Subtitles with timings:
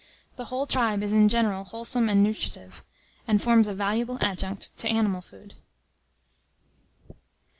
[0.35, 2.83] The whole tribe is in general wholesome and nutritive,
[3.27, 5.53] and forms a valuable adjunct to animal food.